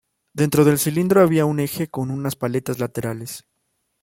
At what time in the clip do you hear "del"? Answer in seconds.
0.65-0.79